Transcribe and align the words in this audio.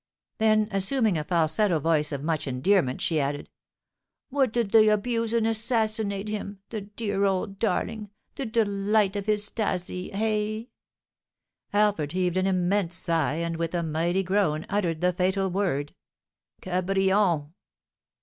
Then, 0.39 0.67
assuming 0.71 1.15
a 1.19 1.23
falsetto 1.23 1.77
voice 1.77 2.11
of 2.11 2.23
much 2.23 2.47
endearment, 2.47 3.01
she 3.01 3.19
added: 3.19 3.49
"What, 4.31 4.51
did 4.51 4.71
they 4.71 4.89
abuse 4.89 5.31
and 5.31 5.45
assassinate 5.45 6.27
him, 6.27 6.57
the 6.71 6.81
dear 6.81 7.23
old 7.25 7.59
darling, 7.59 8.09
the 8.33 8.47
delight 8.47 9.15
of 9.15 9.27
his 9.27 9.45
'Stasie, 9.47 10.09
eh?" 10.11 10.65
Alfred 11.71 12.13
heaved 12.13 12.37
an 12.37 12.47
immense 12.47 12.95
sigh, 12.95 13.35
and, 13.35 13.57
with 13.57 13.75
a 13.75 13.83
mighty 13.83 14.23
groan, 14.23 14.65
uttered 14.69 15.01
the 15.01 15.13
fatal 15.13 15.51
word: 15.51 15.93
"Cabrion!" 16.63 17.53